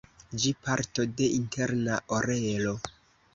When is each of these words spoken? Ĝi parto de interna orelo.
Ĝi 0.43 0.53
parto 0.67 1.05
de 1.19 1.27
interna 1.41 2.01
orelo. 2.21 2.75